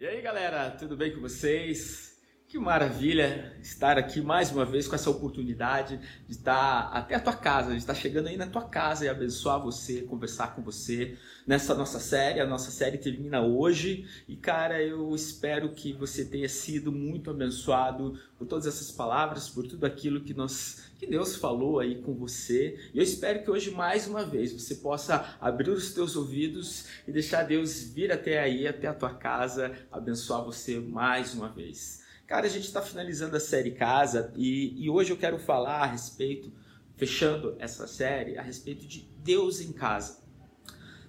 E 0.00 0.06
aí 0.06 0.22
galera, 0.22 0.70
tudo 0.70 0.96
bem 0.96 1.12
com 1.12 1.20
vocês? 1.20 2.18
Que 2.50 2.58
maravilha 2.58 3.56
estar 3.62 3.96
aqui 3.96 4.20
mais 4.20 4.50
uma 4.50 4.64
vez 4.64 4.88
com 4.88 4.96
essa 4.96 5.08
oportunidade 5.08 6.00
de 6.26 6.34
estar 6.34 6.90
até 6.92 7.14
a 7.14 7.20
tua 7.20 7.36
casa, 7.36 7.70
de 7.70 7.76
estar 7.76 7.94
chegando 7.94 8.26
aí 8.26 8.36
na 8.36 8.48
tua 8.48 8.64
casa 8.64 9.04
e 9.04 9.08
abençoar 9.08 9.62
você, 9.62 10.02
conversar 10.02 10.56
com 10.56 10.60
você 10.60 11.16
nessa 11.46 11.76
nossa 11.76 12.00
série. 12.00 12.40
A 12.40 12.46
nossa 12.46 12.72
série 12.72 12.98
termina 12.98 13.40
hoje 13.40 14.04
e, 14.26 14.34
cara, 14.34 14.82
eu 14.82 15.14
espero 15.14 15.68
que 15.68 15.92
você 15.92 16.24
tenha 16.24 16.48
sido 16.48 16.90
muito 16.90 17.30
abençoado 17.30 18.18
por 18.36 18.48
todas 18.48 18.66
essas 18.66 18.90
palavras, 18.90 19.48
por 19.48 19.64
tudo 19.68 19.86
aquilo 19.86 20.20
que 20.20 20.34
nós 20.34 20.90
que 20.98 21.06
Deus 21.06 21.36
falou 21.36 21.78
aí 21.78 22.02
com 22.02 22.14
você. 22.14 22.90
E 22.92 22.98
eu 22.98 23.04
espero 23.04 23.44
que 23.44 23.50
hoje 23.52 23.70
mais 23.70 24.08
uma 24.08 24.24
vez 24.24 24.52
você 24.52 24.74
possa 24.74 25.36
abrir 25.40 25.70
os 25.70 25.94
teus 25.94 26.16
ouvidos 26.16 26.86
e 27.06 27.12
deixar 27.12 27.44
Deus 27.44 27.80
vir 27.80 28.10
até 28.10 28.40
aí, 28.40 28.66
até 28.66 28.88
a 28.88 28.92
tua 28.92 29.14
casa, 29.14 29.70
abençoar 29.92 30.44
você 30.44 30.80
mais 30.80 31.32
uma 31.32 31.48
vez. 31.48 32.09
Cara, 32.30 32.46
a 32.46 32.48
gente 32.48 32.66
está 32.66 32.80
finalizando 32.80 33.36
a 33.36 33.40
série 33.40 33.72
Casa 33.72 34.32
e, 34.36 34.84
e 34.84 34.88
hoje 34.88 35.10
eu 35.10 35.16
quero 35.16 35.36
falar 35.36 35.82
a 35.82 35.86
respeito, 35.86 36.52
fechando 36.94 37.56
essa 37.58 37.88
série, 37.88 38.38
a 38.38 38.42
respeito 38.42 38.86
de 38.86 39.00
Deus 39.18 39.60
em 39.60 39.72
casa. 39.72 40.22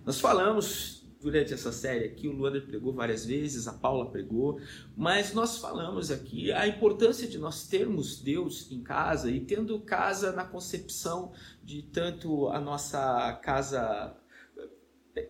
Nós 0.03 0.19
falamos 0.19 1.07
durante 1.21 1.53
essa 1.53 1.71
série 1.71 2.05
aqui, 2.05 2.27
o 2.27 2.31
Luander 2.31 2.65
pregou 2.65 2.91
várias 2.91 3.23
vezes, 3.23 3.67
a 3.67 3.73
Paula 3.73 4.09
pregou, 4.09 4.59
mas 4.97 5.31
nós 5.31 5.59
falamos 5.59 6.09
aqui 6.09 6.51
a 6.51 6.67
importância 6.67 7.27
de 7.27 7.37
nós 7.37 7.67
termos 7.67 8.19
Deus 8.19 8.71
em 8.71 8.81
casa 8.81 9.29
e 9.29 9.41
tendo 9.41 9.79
casa 9.79 10.31
na 10.31 10.43
concepção 10.43 11.33
de 11.63 11.83
tanto 11.83 12.47
a 12.47 12.59
nossa 12.59 13.39
casa, 13.43 14.17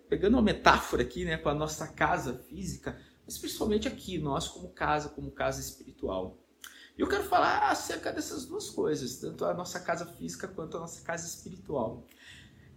pegando 0.08 0.36
uma 0.36 0.42
metáfora 0.42 1.02
aqui, 1.02 1.26
né, 1.26 1.36
com 1.36 1.50
a 1.50 1.54
nossa 1.54 1.86
casa 1.86 2.34
física, 2.48 2.98
mas 3.32 3.38
principalmente 3.38 3.88
aqui, 3.88 4.18
nós 4.18 4.50
como 4.50 4.70
casa, 4.70 5.08
como 5.08 5.32
casa 5.32 5.62
espiritual. 5.62 6.38
E 6.98 7.02
eu 7.02 7.08
quero 7.08 7.24
falar 7.24 7.72
acerca 7.72 8.12
dessas 8.12 8.46
duas 8.46 8.70
coisas, 8.70 9.16
tanto 9.18 9.46
a 9.46 9.54
nossa 9.54 9.80
casa 9.80 10.06
física 10.06 10.50
quanto 10.50 10.76
a 10.76 10.82
nossa 10.82 11.02
casa 11.02 11.26
espiritual. 11.26 12.06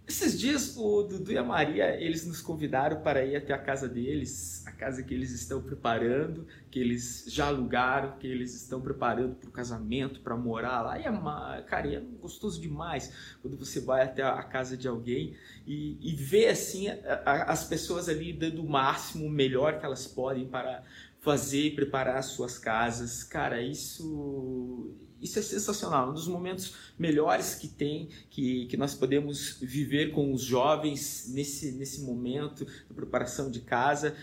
Esses 0.07 0.39
dias 0.39 0.77
o 0.77 1.01
Dudu 1.01 1.31
e 1.31 1.37
a 1.37 1.43
Maria, 1.43 1.99
eles 1.99 2.27
nos 2.27 2.39
convidaram 2.39 3.01
para 3.01 3.25
ir 3.25 3.35
até 3.35 3.53
a 3.53 3.57
casa 3.57 3.89
deles, 3.89 4.63
a 4.67 4.71
casa 4.71 5.01
que 5.01 5.11
eles 5.11 5.31
estão 5.31 5.63
preparando, 5.63 6.45
que 6.69 6.79
eles 6.79 7.25
já 7.27 7.47
alugaram, 7.47 8.15
que 8.19 8.27
eles 8.27 8.53
estão 8.53 8.79
preparando 8.79 9.35
para 9.35 9.49
o 9.49 9.51
casamento, 9.51 10.19
para 10.19 10.37
morar 10.37 10.81
lá. 10.83 10.99
E 10.99 11.05
é, 11.05 11.61
cara, 11.63 11.91
é 11.91 11.99
gostoso 12.21 12.61
demais 12.61 13.37
quando 13.41 13.57
você 13.57 13.79
vai 13.79 14.03
até 14.03 14.21
a 14.21 14.43
casa 14.43 14.77
de 14.77 14.87
alguém 14.87 15.35
e, 15.65 15.97
e 15.99 16.15
vê 16.15 16.49
assim 16.49 16.87
a, 16.87 17.23
a, 17.25 17.51
as 17.51 17.63
pessoas 17.63 18.07
ali 18.07 18.31
dando 18.31 18.61
o 18.61 18.69
máximo, 18.69 19.25
o 19.25 19.29
melhor 19.29 19.79
que 19.79 19.85
elas 19.85 20.05
podem 20.05 20.47
para 20.47 20.83
fazer 21.25 21.63
e 21.63 21.75
preparar 21.75 22.17
as 22.17 22.27
suas 22.27 22.59
casas. 22.59 23.23
Cara, 23.23 23.61
isso 23.61 24.95
isso 25.19 25.39
é 25.39 25.41
sensacional, 25.41 26.11
um 26.11 26.13
dos 26.13 26.27
momentos 26.27 26.93
melhores 26.99 27.55
que 27.55 27.67
tem, 27.67 28.09
que, 28.29 28.67
que 28.67 28.77
nós 28.77 28.93
podemos 28.93 29.57
viver 29.59 30.11
com 30.11 30.31
os 30.31 30.43
jovens 30.43 31.31
nesse, 31.33 31.71
nesse 31.71 32.01
momento 32.01 32.63
de 32.63 32.93
preparação 32.93 33.49
de 33.49 33.61
casa. 33.61 34.15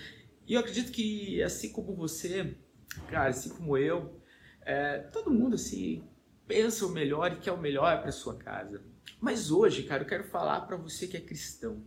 E 0.47 0.55
eu 0.55 0.61
acredito 0.61 0.93
que, 0.93 1.43
assim 1.43 1.73
como 1.73 1.93
você, 1.97 2.55
cara, 3.11 3.31
assim 3.31 3.49
como 3.49 3.77
eu, 3.77 4.21
é, 4.65 4.99
todo 4.99 5.33
mundo 5.33 5.57
assim 5.57 6.05
pensa 6.47 6.87
o 6.87 6.91
melhor 6.91 7.33
e 7.33 7.41
quer 7.41 7.53
o 7.53 7.61
melhor 7.61 8.01
para 8.01 8.13
sua 8.13 8.37
casa. 8.37 8.81
Mas 9.21 9.51
hoje, 9.51 9.83
cara, 9.83 10.05
eu 10.05 10.07
quero 10.07 10.25
falar 10.25 10.61
para 10.63 10.77
você 10.77 11.09
que 11.09 11.17
é 11.17 11.21
cristão. 11.21 11.83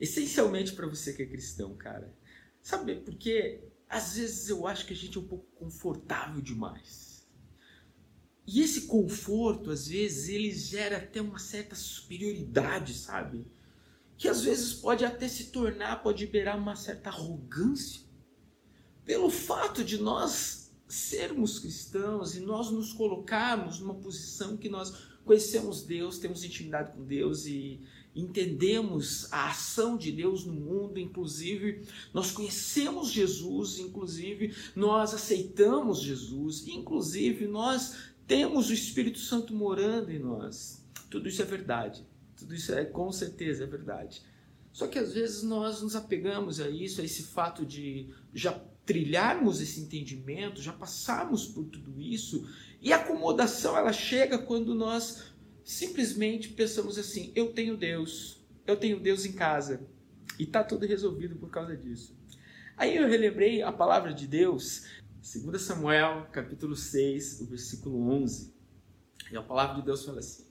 Essencialmente 0.00 0.72
para 0.72 0.88
você 0.88 1.12
que 1.12 1.22
é 1.22 1.26
cristão, 1.26 1.76
cara. 1.76 2.12
Sabe, 2.60 2.96
porque 2.96 3.67
às 3.88 4.16
vezes 4.16 4.48
eu 4.48 4.66
acho 4.66 4.86
que 4.86 4.92
a 4.92 4.96
gente 4.96 5.16
é 5.16 5.20
um 5.20 5.26
pouco 5.26 5.46
confortável 5.56 6.40
demais. 6.40 7.26
E 8.46 8.62
esse 8.62 8.82
conforto, 8.82 9.70
às 9.70 9.88
vezes, 9.88 10.28
ele 10.28 10.50
gera 10.50 10.96
até 10.96 11.20
uma 11.20 11.38
certa 11.38 11.74
superioridade, 11.74 12.94
sabe? 12.94 13.46
Que 14.16 14.26
às 14.26 14.42
vezes 14.42 14.72
pode 14.72 15.04
até 15.04 15.28
se 15.28 15.50
tornar, 15.50 16.02
pode 16.02 16.24
liberar 16.24 16.56
uma 16.56 16.74
certa 16.74 17.10
arrogância. 17.10 18.00
Pelo 19.04 19.28
fato 19.28 19.84
de 19.84 19.98
nós 19.98 20.74
sermos 20.88 21.58
cristãos 21.58 22.34
e 22.34 22.40
nós 22.40 22.70
nos 22.70 22.92
colocarmos 22.94 23.80
numa 23.80 23.94
posição 23.94 24.56
que 24.56 24.68
nós 24.68 24.92
conhecemos 25.24 25.82
Deus, 25.82 26.18
temos 26.18 26.42
intimidade 26.42 26.92
com 26.92 27.04
Deus 27.04 27.44
e 27.44 27.82
entendemos 28.20 29.32
a 29.32 29.50
ação 29.50 29.96
de 29.96 30.10
Deus 30.10 30.44
no 30.44 30.52
mundo, 30.52 30.98
inclusive 30.98 31.82
nós 32.12 32.30
conhecemos 32.30 33.10
Jesus, 33.10 33.78
inclusive 33.78 34.54
nós 34.74 35.14
aceitamos 35.14 36.00
Jesus, 36.00 36.66
inclusive 36.66 37.46
nós 37.46 37.96
temos 38.26 38.70
o 38.70 38.74
Espírito 38.74 39.18
Santo 39.18 39.54
morando 39.54 40.10
em 40.10 40.18
nós. 40.18 40.84
Tudo 41.10 41.28
isso 41.28 41.40
é 41.42 41.44
verdade. 41.44 42.06
Tudo 42.36 42.54
isso 42.54 42.72
é 42.72 42.84
com 42.84 43.10
certeza 43.10 43.64
é 43.64 43.66
verdade. 43.66 44.22
Só 44.72 44.86
que 44.86 44.98
às 44.98 45.12
vezes 45.14 45.42
nós 45.42 45.82
nos 45.82 45.96
apegamos 45.96 46.60
a 46.60 46.68
isso, 46.68 47.00
a 47.00 47.04
esse 47.04 47.22
fato 47.22 47.64
de 47.64 48.10
já 48.32 48.52
trilharmos 48.84 49.60
esse 49.60 49.80
entendimento, 49.80 50.62
já 50.62 50.72
passarmos 50.72 51.46
por 51.46 51.64
tudo 51.64 52.00
isso, 52.00 52.48
e 52.80 52.92
a 52.92 52.96
acomodação 52.96 53.76
ela 53.76 53.92
chega 53.92 54.38
quando 54.38 54.74
nós 54.74 55.24
simplesmente 55.68 56.48
pensamos 56.48 56.96
assim: 56.96 57.30
eu 57.34 57.52
tenho 57.52 57.76
Deus, 57.76 58.42
eu 58.66 58.74
tenho 58.74 58.98
Deus 58.98 59.26
em 59.26 59.32
casa, 59.32 59.86
e 60.38 60.44
está 60.44 60.64
tudo 60.64 60.86
resolvido 60.86 61.36
por 61.36 61.50
causa 61.50 61.76
disso. 61.76 62.16
Aí 62.74 62.96
eu 62.96 63.06
relembrei 63.06 63.60
a 63.60 63.70
palavra 63.70 64.14
de 64.14 64.26
Deus 64.26 64.86
2 65.20 65.60
Samuel, 65.60 66.26
capítulo 66.32 66.74
6, 66.74 67.42
o 67.42 67.46
versículo 67.46 68.10
11. 68.10 68.54
E 69.30 69.36
a 69.36 69.42
palavra 69.42 69.76
de 69.76 69.82
Deus 69.82 70.06
fala 70.06 70.20
assim: 70.20 70.46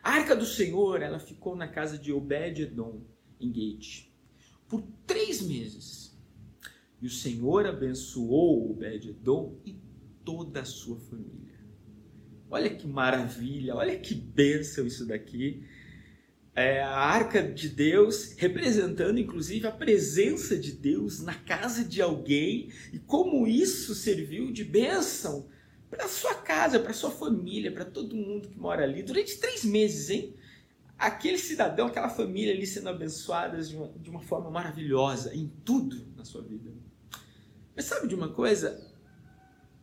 A 0.00 0.12
arca 0.12 0.36
do 0.36 0.46
Senhor, 0.46 1.02
ela 1.02 1.18
ficou 1.18 1.56
na 1.56 1.66
casa 1.66 1.98
de 1.98 2.12
Obed-edom, 2.12 3.02
em 3.40 3.50
Gate, 3.50 4.08
por 4.68 4.82
três 5.04 5.42
meses. 5.42 6.16
E 7.02 7.06
o 7.08 7.10
Senhor 7.10 7.66
abençoou 7.66 8.70
Obed-edom 8.70 9.58
e 9.64 9.76
toda 10.24 10.60
a 10.60 10.64
sua 10.64 10.96
família. 11.00 11.53
Olha 12.50 12.70
que 12.70 12.86
maravilha, 12.86 13.74
olha 13.74 13.98
que 13.98 14.14
bênção 14.14 14.86
isso 14.86 15.06
daqui 15.06 15.64
é, 16.54 16.80
a 16.80 16.96
arca 16.96 17.42
de 17.42 17.68
Deus, 17.68 18.34
representando 18.36 19.18
inclusive 19.18 19.66
a 19.66 19.72
presença 19.72 20.56
de 20.56 20.72
Deus 20.72 21.20
na 21.20 21.34
casa 21.34 21.84
de 21.84 22.00
alguém 22.00 22.70
e 22.92 22.98
como 22.98 23.46
isso 23.46 23.94
serviu 23.94 24.52
de 24.52 24.62
bênção 24.62 25.48
para 25.90 26.06
sua 26.06 26.34
casa, 26.34 26.78
para 26.78 26.92
sua 26.92 27.10
família, 27.10 27.72
para 27.72 27.84
todo 27.84 28.14
mundo 28.14 28.48
que 28.48 28.58
mora 28.58 28.84
ali 28.84 29.02
durante 29.02 29.38
três 29.38 29.64
meses, 29.64 30.10
hein? 30.10 30.34
Aquele 30.96 31.38
cidadão, 31.38 31.88
aquela 31.88 32.08
família 32.08 32.54
ali 32.54 32.66
sendo 32.66 32.88
abençoadas 32.88 33.68
de 33.68 33.76
uma, 33.76 33.88
de 33.88 34.08
uma 34.08 34.20
forma 34.20 34.48
maravilhosa 34.48 35.34
em 35.34 35.52
tudo 35.64 36.06
na 36.16 36.24
sua 36.24 36.42
vida. 36.42 36.70
Mas 37.74 37.86
sabe 37.86 38.06
de 38.06 38.14
uma 38.14 38.28
coisa? 38.28 38.93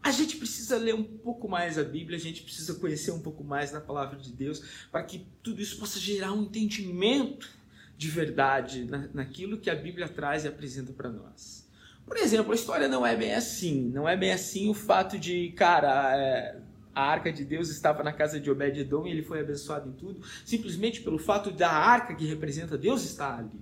A 0.03 0.11
gente 0.11 0.37
precisa 0.37 0.77
ler 0.77 0.95
um 0.95 1.03
pouco 1.03 1.47
mais 1.47 1.77
a 1.77 1.83
Bíblia, 1.83 2.17
a 2.17 2.21
gente 2.21 2.41
precisa 2.41 2.73
conhecer 2.75 3.11
um 3.11 3.19
pouco 3.19 3.43
mais 3.43 3.71
da 3.71 3.79
palavra 3.79 4.17
de 4.17 4.31
Deus, 4.31 4.63
para 4.91 5.03
que 5.03 5.25
tudo 5.43 5.61
isso 5.61 5.77
possa 5.77 5.99
gerar 5.99 6.33
um 6.33 6.43
entendimento 6.43 7.49
de 7.97 8.09
verdade 8.09 8.85
na, 8.85 9.09
naquilo 9.13 9.59
que 9.59 9.69
a 9.69 9.75
Bíblia 9.75 10.07
traz 10.07 10.43
e 10.43 10.47
apresenta 10.47 10.91
para 10.91 11.09
nós. 11.09 11.69
Por 12.05 12.17
exemplo, 12.17 12.51
a 12.51 12.55
história 12.55 12.87
não 12.87 13.05
é 13.05 13.15
bem 13.15 13.33
assim. 13.33 13.89
Não 13.89 14.09
é 14.09 14.17
bem 14.17 14.31
assim 14.31 14.69
o 14.69 14.73
fato 14.73 15.19
de, 15.19 15.51
cara, 15.51 16.17
é, 16.17 16.59
a 16.93 17.03
arca 17.03 17.31
de 17.31 17.45
Deus 17.45 17.69
estava 17.69 18.03
na 18.03 18.11
casa 18.11 18.39
de 18.39 18.49
Obed-edom 18.49 19.07
e 19.07 19.11
ele 19.11 19.21
foi 19.21 19.39
abençoado 19.39 19.89
em 19.89 19.93
tudo, 19.93 20.19
simplesmente 20.43 21.01
pelo 21.01 21.17
fato 21.17 21.51
da 21.51 21.71
arca 21.71 22.15
que 22.15 22.25
representa 22.25 22.77
Deus 22.77 23.03
estar 23.03 23.39
ali. 23.39 23.61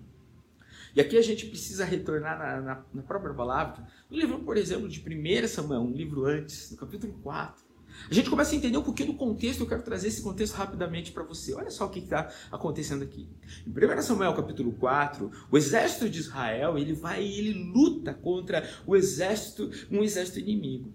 E 0.96 1.02
aqui 1.02 1.18
a 1.18 1.22
gente 1.22 1.46
precisa 1.46 1.86
retornar 1.86 2.38
na, 2.38 2.62
na, 2.62 2.86
na 2.94 3.02
própria 3.04 3.34
palavra. 3.34 3.86
No 4.10 4.18
livro, 4.18 4.40
por 4.40 4.58
exemplo, 4.58 4.88
de 4.88 5.00
1 5.00 5.48
Samuel, 5.48 5.82
um 5.82 5.92
livro 5.92 6.26
antes, 6.26 6.72
no 6.72 6.78
capítulo 6.78 7.14
4. 7.22 7.70
A 8.10 8.14
gente 8.14 8.30
começa 8.30 8.54
a 8.54 8.56
entender 8.56 8.78
um 8.78 8.84
pouquinho 8.84 9.12
do 9.12 9.18
contexto, 9.18 9.62
eu 9.62 9.68
quero 9.68 9.82
trazer 9.82 10.08
esse 10.08 10.22
contexto 10.22 10.54
rapidamente 10.54 11.12
para 11.12 11.24
você. 11.24 11.54
Olha 11.54 11.70
só 11.70 11.86
o 11.86 11.90
que 11.90 12.00
está 12.00 12.32
acontecendo 12.52 13.04
aqui. 13.04 13.28
Em 13.68 13.70
1 13.70 14.02
Samuel 14.02 14.34
capítulo 14.34 14.72
4, 14.74 15.32
o 15.52 15.58
exército 15.58 16.10
de 16.10 16.20
Israel, 16.20 16.78
ele 16.78 16.94
vai 16.94 17.24
e 17.24 17.40
ele 17.40 17.72
luta 17.72 18.14
contra 18.14 18.68
o 18.86 18.96
exército, 18.96 19.70
um 19.92 20.04
exército 20.04 20.40
inimigo. 20.40 20.94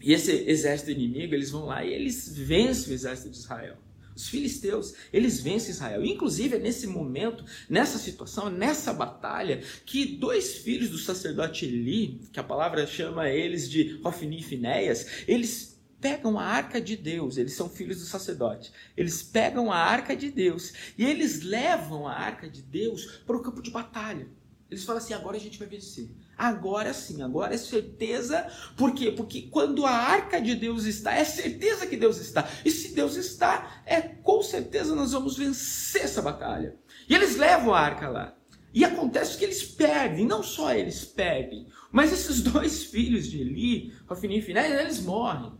E 0.00 0.12
esse 0.12 0.32
exército 0.32 0.90
inimigo, 0.90 1.34
eles 1.34 1.50
vão 1.50 1.66
lá 1.66 1.84
e 1.84 1.92
eles 1.92 2.36
vencem 2.36 2.92
o 2.92 2.94
exército 2.94 3.30
de 3.30 3.36
Israel. 3.36 3.76
Os 4.14 4.28
filisteus, 4.28 4.94
eles 5.12 5.40
vencem 5.40 5.70
Israel. 5.70 6.04
Inclusive, 6.04 6.56
é 6.56 6.58
nesse 6.58 6.86
momento, 6.86 7.44
nessa 7.68 7.98
situação, 7.98 8.50
nessa 8.50 8.92
batalha, 8.92 9.62
que 9.86 10.04
dois 10.04 10.56
filhos 10.56 10.90
do 10.90 10.98
sacerdote 10.98 11.64
Eli, 11.64 12.20
que 12.32 12.40
a 12.40 12.44
palavra 12.44 12.86
chama 12.86 13.28
eles 13.28 13.68
de 13.70 14.00
Hofni 14.04 14.40
e 14.40 14.42
Finéias, 14.42 15.24
eles 15.26 15.72
pegam 16.00 16.36
a 16.36 16.44
arca 16.44 16.80
de 16.80 16.96
Deus, 16.96 17.36
eles 17.36 17.52
são 17.52 17.68
filhos 17.68 18.00
do 18.00 18.04
sacerdote. 18.04 18.72
Eles 18.96 19.22
pegam 19.22 19.70
a 19.70 19.78
arca 19.78 20.16
de 20.16 20.30
Deus 20.30 20.72
e 20.98 21.04
eles 21.04 21.42
levam 21.42 22.08
a 22.08 22.12
arca 22.12 22.50
de 22.50 22.60
Deus 22.60 23.22
para 23.24 23.36
o 23.36 23.42
campo 23.42 23.62
de 23.62 23.70
batalha. 23.70 24.26
Eles 24.68 24.84
falam 24.84 25.00
assim: 25.00 25.14
agora 25.14 25.36
a 25.36 25.40
gente 25.40 25.58
vai 25.58 25.68
vencer. 25.68 26.10
Agora 26.48 26.92
sim, 26.92 27.22
agora 27.22 27.54
é 27.54 27.58
certeza. 27.58 28.46
Por 28.76 28.92
quê? 28.94 29.12
Porque 29.12 29.42
quando 29.42 29.86
a 29.86 29.90
arca 29.90 30.40
de 30.40 30.54
Deus 30.54 30.84
está, 30.84 31.14
é 31.14 31.24
certeza 31.24 31.86
que 31.86 31.96
Deus 31.96 32.18
está. 32.18 32.48
E 32.64 32.70
se 32.70 32.94
Deus 32.94 33.14
está, 33.16 33.82
é 33.86 34.00
com 34.00 34.42
certeza 34.42 34.94
nós 34.94 35.12
vamos 35.12 35.36
vencer 35.36 36.02
essa 36.02 36.20
batalha. 36.20 36.76
E 37.08 37.14
eles 37.14 37.36
levam 37.36 37.72
a 37.72 37.80
arca 37.80 38.08
lá. 38.08 38.36
E 38.74 38.84
acontece 38.84 39.38
que 39.38 39.44
eles 39.44 39.62
perdem, 39.62 40.26
não 40.26 40.42
só 40.42 40.74
eles 40.74 41.04
perdem, 41.04 41.68
mas 41.92 42.12
esses 42.12 42.40
dois 42.42 42.84
filhos 42.84 43.30
de 43.30 43.40
Eli, 43.40 43.92
Rofini 44.06 44.38
e 44.38 44.42
Finé, 44.42 44.82
eles 44.82 45.00
morrem. 45.00 45.52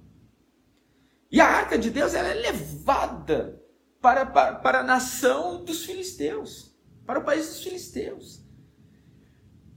E 1.31 1.41
a 1.41 1.47
arca 1.47 1.79
de 1.79 1.91
Deus 1.91 2.13
ela 2.13 2.29
é 2.29 2.35
levada 2.35 3.63
para, 4.01 4.27
para, 4.27 4.55
para 4.57 4.81
a 4.81 4.85
nação 4.85 5.65
dos 5.65 5.85
filisteus, 5.85 6.75
para 7.07 7.21
o 7.21 7.25
país 7.25 7.47
dos 7.47 7.63
filisteus. 7.63 8.42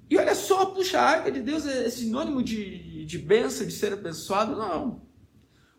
E 0.09 0.17
olha 0.17 0.35
só, 0.35 0.65
puxa, 0.65 0.99
a 0.99 1.09
arca 1.09 1.31
de 1.31 1.41
Deus 1.41 1.65
é 1.65 1.89
sinônimo 1.89 2.43
de, 2.43 3.05
de 3.05 3.17
bênção, 3.17 3.65
de 3.65 3.73
ser 3.73 3.93
abençoado? 3.93 4.55
Não. 4.55 5.01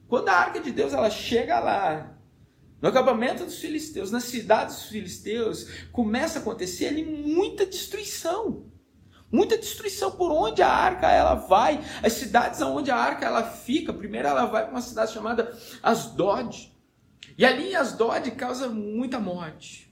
Quando 0.08 0.28
a 0.28 0.34
arca 0.34 0.60
de 0.60 0.70
Deus 0.70 0.92
ela 0.92 1.10
chega 1.10 1.60
lá, 1.60 2.16
no 2.80 2.88
acampamento 2.88 3.44
dos 3.44 3.58
filisteus, 3.58 4.10
nas 4.10 4.24
cidades 4.24 4.76
dos 4.76 4.84
filisteus, 4.86 5.68
começa 5.92 6.38
a 6.38 6.42
acontecer 6.42 6.88
ali 6.88 7.04
muita 7.04 7.64
destruição. 7.64 8.66
Muita 9.30 9.58
destruição 9.58 10.12
por 10.12 10.30
onde 10.30 10.62
a 10.62 10.68
arca 10.68 11.10
ela 11.10 11.34
vai. 11.34 11.82
As 12.02 12.12
cidades 12.12 12.60
onde 12.62 12.90
a 12.90 12.96
arca 12.96 13.26
ela 13.26 13.42
fica, 13.42 13.92
primeiro 13.92 14.28
ela 14.28 14.46
vai 14.46 14.62
para 14.62 14.72
uma 14.72 14.80
cidade 14.80 15.12
chamada 15.12 15.56
Asdod. 15.82 16.72
E 17.36 17.44
ali 17.44 17.70
em 17.70 17.74
Asdod 17.74 18.30
causa 18.32 18.68
muita 18.68 19.18
morte. 19.18 19.85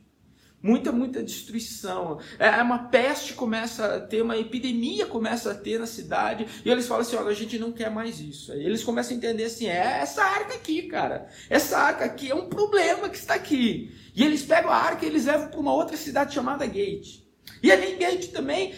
Muita, 0.64 0.90
muita 0.90 1.22
destruição. 1.22 2.18
É 2.38 2.48
uma 2.62 2.88
peste 2.88 3.34
começa 3.34 3.96
a 3.96 4.00
ter, 4.00 4.22
uma 4.22 4.38
epidemia 4.38 5.04
começa 5.04 5.50
a 5.50 5.54
ter 5.54 5.78
na 5.78 5.84
cidade. 5.84 6.46
E 6.64 6.70
eles 6.70 6.86
falam 6.86 7.02
assim: 7.02 7.16
olha, 7.16 7.28
a 7.28 7.34
gente 7.34 7.58
não 7.58 7.70
quer 7.70 7.90
mais 7.90 8.18
isso. 8.18 8.50
Aí 8.50 8.64
eles 8.64 8.82
começam 8.82 9.12
a 9.12 9.18
entender 9.18 9.44
assim: 9.44 9.66
é 9.66 9.98
essa 10.00 10.24
arca 10.24 10.54
aqui, 10.54 10.84
cara. 10.84 11.28
Essa 11.50 11.76
arca 11.76 12.06
aqui 12.06 12.30
é 12.30 12.34
um 12.34 12.48
problema 12.48 13.10
que 13.10 13.18
está 13.18 13.34
aqui. 13.34 13.94
E 14.16 14.24
eles 14.24 14.42
pegam 14.42 14.70
a 14.70 14.76
arca 14.76 15.04
e 15.04 15.08
eles 15.10 15.26
levam 15.26 15.48
para 15.48 15.60
uma 15.60 15.74
outra 15.74 15.98
cidade 15.98 16.32
chamada 16.32 16.64
Gate. 16.64 17.18
E 17.62 17.70
ali 17.70 17.92
em 17.92 17.98
Gate 17.98 18.28
também 18.28 18.72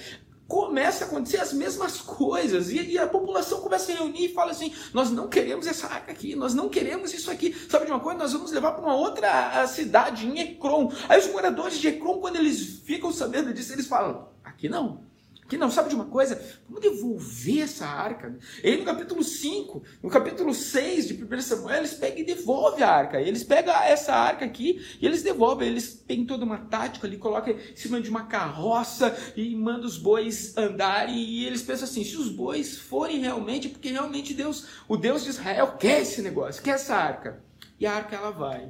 começa 0.48 1.04
a 1.04 1.08
acontecer 1.08 1.38
as 1.38 1.52
mesmas 1.52 2.00
coisas. 2.00 2.70
E, 2.70 2.92
e, 2.92 2.98
a 2.98 3.06
população 3.06 3.60
começa 3.60 3.92
a 3.92 3.96
reunir 3.96 4.26
e 4.26 4.34
fala 4.34 4.52
assim: 4.52 4.72
nós 4.92 5.10
não 5.10 5.28
queremos 5.28 5.66
essa 5.66 5.86
arca 5.86 6.12
aqui, 6.12 6.34
nós 6.36 6.54
não 6.54 6.68
queremos 6.68 7.12
isso 7.12 7.30
aqui. 7.30 7.54
Sabe 7.68 7.86
de 7.86 7.92
uma 7.92 8.00
coisa? 8.00 8.18
Nós 8.18 8.32
vamos 8.32 8.52
levar 8.52 8.72
para 8.72 8.84
uma 8.84 8.94
outra 8.94 9.66
cidade, 9.66 10.26
em 10.26 10.40
Ekron. 10.40 10.92
Aí 11.08 11.18
os 11.18 11.28
moradores 11.28 11.78
de 11.78 11.88
Ekron, 11.88 12.18
quando 12.20 12.36
eles 12.36 12.80
ficam 12.84 13.12
sabendo 13.12 13.52
disso, 13.52 13.72
eles 13.72 13.86
falam: 13.86 14.28
aqui 14.44 14.68
não. 14.68 15.04
Que 15.48 15.56
não 15.56 15.70
sabe 15.70 15.88
de 15.88 15.94
uma 15.94 16.06
coisa? 16.06 16.42
Vamos 16.68 16.82
devolver 16.82 17.62
essa 17.62 17.86
arca. 17.86 18.36
E 18.64 18.68
aí 18.68 18.76
no 18.78 18.84
capítulo 18.84 19.22
5, 19.22 19.82
no 20.02 20.10
capítulo 20.10 20.52
6 20.52 21.06
de 21.06 21.24
1 21.24 21.40
Samuel, 21.40 21.78
eles 21.78 21.94
pegam 21.94 22.18
e 22.18 22.24
devolvem 22.24 22.82
a 22.82 22.90
arca. 22.90 23.20
Eles 23.20 23.44
pegam 23.44 23.72
essa 23.74 24.12
arca 24.12 24.44
aqui 24.44 24.84
e 25.00 25.06
eles 25.06 25.22
devolvem. 25.22 25.68
Eles 25.68 26.02
têm 26.06 26.26
toda 26.26 26.44
uma 26.44 26.58
tática 26.58 27.06
ali, 27.06 27.16
colocam 27.16 27.54
em 27.54 27.76
cima 27.76 28.00
de 28.00 28.10
uma 28.10 28.24
carroça 28.24 29.16
e 29.36 29.54
mandam 29.54 29.86
os 29.86 29.98
bois 29.98 30.56
andarem. 30.56 31.16
E 31.16 31.46
eles 31.46 31.62
pensam 31.62 31.84
assim: 31.84 32.02
se 32.02 32.16
os 32.16 32.28
bois 32.28 32.76
forem 32.78 33.20
realmente, 33.20 33.68
porque 33.68 33.90
realmente 33.90 34.34
Deus, 34.34 34.66
o 34.88 34.96
Deus 34.96 35.22
de 35.22 35.30
Israel, 35.30 35.76
quer 35.78 36.02
esse 36.02 36.22
negócio, 36.22 36.60
quer 36.60 36.72
essa 36.72 36.96
arca. 36.96 37.40
E 37.78 37.86
a 37.86 37.92
arca 37.92 38.16
ela 38.16 38.32
vai. 38.32 38.68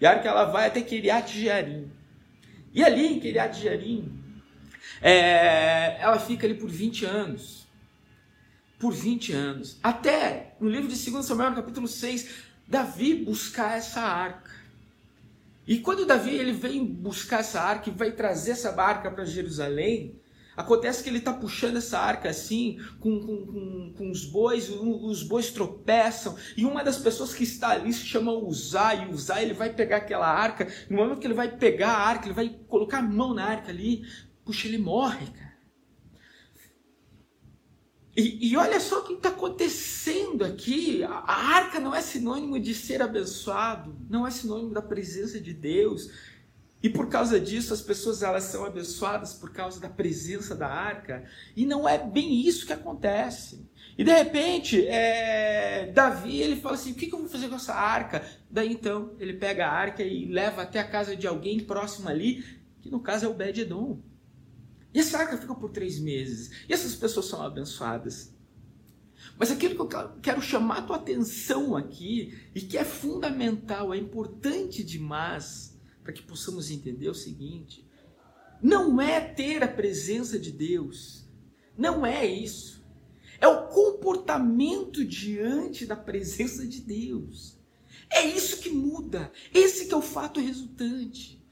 E 0.00 0.06
a 0.06 0.10
arca 0.10 0.28
ela 0.28 0.44
vai 0.44 0.68
até 0.68 0.80
Kiriat 0.82 1.36
Jearim. 1.36 1.90
E 2.72 2.84
ali 2.84 3.06
em 3.06 3.18
Kiriat 3.18 3.60
Jearim, 3.60 4.21
é, 5.00 5.98
ela 6.00 6.18
fica 6.18 6.46
ali 6.46 6.54
por 6.54 6.68
20 6.68 7.04
anos. 7.04 7.66
Por 8.78 8.92
20 8.92 9.32
anos. 9.32 9.78
Até 9.82 10.54
no 10.60 10.68
livro 10.68 10.88
de 10.88 11.10
2 11.10 11.24
Samuel, 11.24 11.50
no 11.50 11.56
capítulo 11.56 11.88
6, 11.88 12.28
Davi 12.66 13.14
buscar 13.14 13.76
essa 13.76 14.00
arca. 14.00 14.50
E 15.66 15.78
quando 15.78 16.04
Davi 16.04 16.34
ele 16.34 16.52
vem 16.52 16.84
buscar 16.84 17.40
essa 17.40 17.60
arca 17.60 17.88
e 17.88 17.92
vai 17.92 18.10
trazer 18.12 18.52
essa 18.52 18.72
barca 18.72 19.10
para 19.10 19.24
Jerusalém, 19.24 20.20
acontece 20.56 21.02
que 21.02 21.08
ele 21.08 21.18
está 21.18 21.32
puxando 21.32 21.76
essa 21.76 21.98
arca 21.98 22.28
assim, 22.28 22.80
com, 22.98 23.20
com, 23.20 23.46
com, 23.46 23.94
com, 23.96 24.10
os 24.10 24.24
bois, 24.24 24.68
os 24.68 25.22
bois 25.22 25.50
tropeçam, 25.50 26.36
e 26.56 26.64
uma 26.64 26.82
das 26.82 26.98
pessoas 26.98 27.32
que 27.32 27.44
está 27.44 27.70
ali 27.70 27.92
se 27.92 28.04
chama 28.04 28.32
Uzai, 28.32 29.04
e 29.04 29.12
Uzai 29.12 29.44
ele 29.44 29.54
vai 29.54 29.72
pegar 29.72 29.98
aquela 29.98 30.26
arca, 30.26 30.66
no 30.90 30.96
momento 30.96 31.20
que 31.20 31.26
ele 31.26 31.34
vai 31.34 31.56
pegar 31.56 31.90
a 31.90 32.06
arca, 32.06 32.26
ele 32.26 32.34
vai 32.34 32.48
colocar 32.68 32.98
a 32.98 33.02
mão 33.02 33.32
na 33.32 33.44
arca 33.44 33.70
ali, 33.70 34.02
Puxa, 34.52 34.68
ele 34.68 34.76
morre, 34.76 35.24
cara. 35.28 35.56
E, 38.14 38.50
e 38.50 38.54
olha 38.54 38.78
só 38.78 39.00
o 39.00 39.04
que 39.04 39.14
está 39.14 39.30
acontecendo 39.30 40.44
aqui. 40.44 41.02
A, 41.04 41.08
a 41.08 41.56
arca 41.56 41.80
não 41.80 41.94
é 41.94 42.02
sinônimo 42.02 42.60
de 42.60 42.74
ser 42.74 43.00
abençoado, 43.00 43.96
não 44.10 44.26
é 44.26 44.30
sinônimo 44.30 44.74
da 44.74 44.82
presença 44.82 45.40
de 45.40 45.54
Deus. 45.54 46.10
E 46.82 46.90
por 46.90 47.08
causa 47.08 47.40
disso, 47.40 47.72
as 47.72 47.80
pessoas 47.80 48.22
elas 48.22 48.44
são 48.44 48.66
abençoadas 48.66 49.32
por 49.32 49.54
causa 49.54 49.80
da 49.80 49.88
presença 49.88 50.54
da 50.54 50.68
arca. 50.68 51.24
E 51.56 51.64
não 51.64 51.88
é 51.88 51.96
bem 51.96 52.46
isso 52.46 52.66
que 52.66 52.74
acontece. 52.74 53.66
E 53.96 54.04
de 54.04 54.12
repente, 54.12 54.86
é, 54.86 55.90
Davi 55.94 56.42
ele 56.42 56.56
fala 56.56 56.74
assim: 56.74 56.92
o 56.92 56.94
que, 56.94 57.06
que 57.06 57.14
eu 57.14 57.20
vou 57.20 57.28
fazer 57.28 57.48
com 57.48 57.54
essa 57.54 57.72
arca? 57.72 58.22
Daí 58.50 58.70
então, 58.70 59.16
ele 59.18 59.32
pega 59.32 59.66
a 59.66 59.72
arca 59.72 60.02
e 60.02 60.26
leva 60.26 60.60
até 60.60 60.78
a 60.78 60.86
casa 60.86 61.16
de 61.16 61.26
alguém 61.26 61.58
próximo 61.58 62.10
ali, 62.10 62.44
que 62.82 62.90
no 62.90 63.00
caso 63.00 63.24
é 63.24 63.28
o 63.28 63.34
Bed-Edom. 63.34 64.11
E 64.94 65.00
essa 65.00 65.18
arca 65.18 65.38
fica 65.38 65.54
por 65.54 65.70
três 65.70 65.98
meses. 65.98 66.50
E 66.68 66.72
essas 66.72 66.94
pessoas 66.94 67.26
são 67.26 67.42
abençoadas. 67.42 68.34
Mas 69.38 69.50
aquilo 69.50 69.74
que 69.74 69.96
eu 69.96 70.10
quero 70.20 70.42
chamar 70.42 70.78
a 70.78 70.82
tua 70.82 70.96
atenção 70.96 71.76
aqui, 71.76 72.38
e 72.54 72.60
que 72.60 72.76
é 72.76 72.84
fundamental, 72.84 73.94
é 73.94 73.96
importante 73.96 74.82
demais, 74.82 75.78
para 76.02 76.12
que 76.12 76.22
possamos 76.22 76.70
entender 76.70 77.08
o 77.08 77.14
seguinte: 77.14 77.88
não 78.60 79.00
é 79.00 79.20
ter 79.20 79.62
a 79.62 79.68
presença 79.68 80.38
de 80.38 80.50
Deus, 80.50 81.24
não 81.76 82.04
é 82.04 82.26
isso. 82.26 82.82
É 83.40 83.48
o 83.48 83.66
comportamento 83.66 85.04
diante 85.04 85.84
da 85.84 85.96
presença 85.96 86.64
de 86.64 86.80
Deus. 86.80 87.58
É 88.08 88.24
isso 88.24 88.58
que 88.58 88.70
muda. 88.70 89.32
Esse 89.52 89.86
que 89.86 89.94
é 89.94 89.96
o 89.96 90.02
fato 90.02 90.38
resultante. 90.38 91.44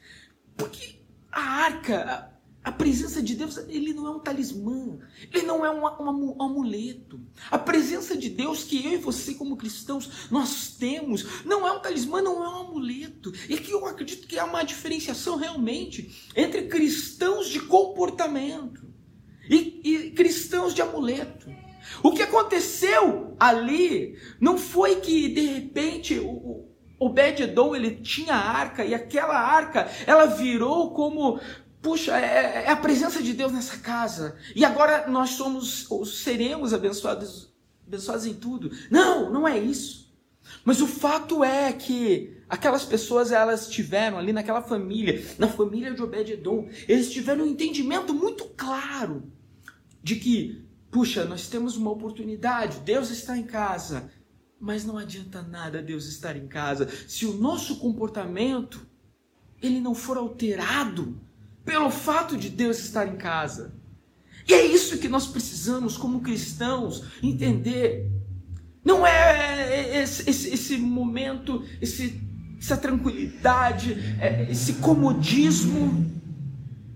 Porque 0.56 1.00
a 1.32 1.40
arca, 1.40 2.39
a 2.62 2.70
presença 2.70 3.22
de 3.22 3.34
Deus, 3.34 3.56
ele 3.68 3.94
não 3.94 4.06
é 4.06 4.10
um 4.10 4.18
talismã, 4.18 4.98
ele 5.32 5.46
não 5.46 5.64
é 5.64 5.70
um, 5.70 5.82
um, 5.82 6.42
amuleto. 6.42 7.18
A 7.50 7.58
presença 7.58 8.14
de 8.14 8.28
Deus 8.28 8.64
que 8.64 8.84
eu 8.84 8.92
e 8.92 8.96
você, 8.98 9.34
como 9.34 9.56
cristãos, 9.56 10.28
nós 10.30 10.76
temos, 10.78 11.42
não 11.46 11.66
é 11.66 11.72
um 11.72 11.80
talismã, 11.80 12.20
não 12.20 12.44
é 12.44 12.48
um 12.48 12.68
amuleto. 12.68 13.32
E 13.48 13.56
que 13.56 13.72
eu 13.72 13.86
acredito 13.86 14.28
que 14.28 14.38
há 14.38 14.44
uma 14.44 14.62
diferenciação 14.62 15.36
realmente 15.36 16.28
entre 16.36 16.66
cristãos 16.68 17.48
de 17.48 17.60
comportamento 17.60 18.86
e, 19.48 19.80
e 19.82 20.10
cristãos 20.10 20.74
de 20.74 20.82
amuleto. 20.82 21.48
O 22.02 22.12
que 22.12 22.22
aconteceu 22.22 23.34
ali 23.40 24.18
não 24.38 24.58
foi 24.58 24.96
que 24.96 25.30
de 25.30 25.46
repente 25.46 26.18
o, 26.18 26.28
o 26.28 27.06
Obed-Edom 27.06 27.74
ele 27.74 27.96
tinha 27.96 28.34
arca 28.34 28.84
e 28.84 28.94
aquela 28.94 29.38
arca 29.38 29.90
ela 30.06 30.26
virou 30.26 30.92
como 30.92 31.40
Puxa, 31.82 32.18
é, 32.18 32.64
é, 32.64 32.70
a 32.70 32.76
presença 32.76 33.22
de 33.22 33.32
Deus 33.32 33.52
nessa 33.52 33.78
casa. 33.78 34.36
E 34.54 34.64
agora 34.64 35.06
nós 35.08 35.30
somos, 35.30 35.90
ou 35.90 36.04
seremos 36.04 36.74
abençoados, 36.74 37.52
abençoados 37.86 38.26
em 38.26 38.34
tudo. 38.34 38.70
Não, 38.90 39.32
não 39.32 39.48
é 39.48 39.58
isso. 39.58 40.12
Mas 40.64 40.80
o 40.82 40.86
fato 40.86 41.42
é 41.42 41.72
que 41.72 42.36
aquelas 42.48 42.84
pessoas, 42.84 43.32
elas 43.32 43.68
tiveram 43.68 44.18
ali 44.18 44.32
naquela 44.32 44.60
família, 44.60 45.24
na 45.38 45.48
família 45.48 45.94
de 45.94 46.02
Obed-Edom, 46.02 46.68
eles 46.86 47.10
tiveram 47.10 47.44
um 47.44 47.48
entendimento 47.48 48.12
muito 48.12 48.44
claro 48.56 49.32
de 50.02 50.16
que, 50.16 50.66
puxa, 50.90 51.24
nós 51.24 51.48
temos 51.48 51.76
uma 51.76 51.90
oportunidade, 51.90 52.80
Deus 52.80 53.10
está 53.10 53.38
em 53.38 53.44
casa. 53.44 54.10
Mas 54.58 54.84
não 54.84 54.98
adianta 54.98 55.40
nada 55.40 55.80
Deus 55.80 56.06
estar 56.06 56.36
em 56.36 56.46
casa 56.46 56.86
se 57.08 57.24
o 57.24 57.32
nosso 57.32 57.78
comportamento 57.78 58.86
ele 59.62 59.80
não 59.80 59.94
for 59.94 60.18
alterado 60.18 61.18
pelo 61.64 61.90
fato 61.90 62.36
de 62.36 62.48
Deus 62.48 62.78
estar 62.78 63.06
em 63.06 63.16
casa. 63.16 63.74
E 64.48 64.52
é 64.52 64.66
isso 64.66 64.98
que 64.98 65.08
nós 65.08 65.26
precisamos, 65.26 65.96
como 65.96 66.20
cristãos, 66.20 67.04
entender. 67.22 68.10
Não 68.84 69.06
é 69.06 70.00
esse, 70.02 70.28
esse, 70.28 70.52
esse 70.52 70.78
momento, 70.78 71.64
esse, 71.80 72.20
essa 72.58 72.76
tranquilidade, 72.76 73.92
é, 74.20 74.50
esse 74.50 74.74
comodismo. 74.74 76.10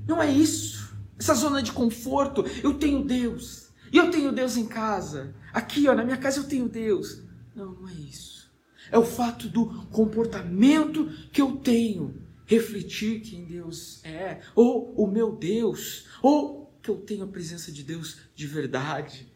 Não 0.06 0.20
é 0.20 0.30
isso. 0.30 0.96
Essa 1.18 1.34
zona 1.34 1.62
de 1.62 1.72
conforto. 1.72 2.44
Eu 2.62 2.74
tenho 2.74 3.04
Deus. 3.04 3.68
E 3.92 3.98
eu 3.98 4.10
tenho 4.10 4.32
Deus 4.32 4.56
em 4.56 4.66
casa. 4.66 5.34
Aqui, 5.52 5.88
ó, 5.88 5.94
na 5.94 6.04
minha 6.04 6.16
casa 6.16 6.40
eu 6.40 6.44
tenho 6.44 6.68
Deus. 6.68 7.22
Não, 7.54 7.72
não 7.72 7.88
é 7.88 7.92
isso. 7.92 8.50
É 8.90 8.98
o 8.98 9.04
fato 9.04 9.48
do 9.48 9.86
comportamento 9.90 11.08
que 11.32 11.40
eu 11.40 11.52
tenho 11.52 12.23
refletir 12.46 13.20
quem 13.20 13.44
Deus 13.44 14.04
é, 14.04 14.40
ou 14.54 14.94
o 14.94 15.06
meu 15.06 15.34
Deus, 15.34 16.06
ou 16.22 16.72
que 16.82 16.90
eu 16.90 16.96
tenho 16.96 17.24
a 17.24 17.28
presença 17.28 17.72
de 17.72 17.82
Deus 17.82 18.20
de 18.34 18.46
verdade. 18.46 19.32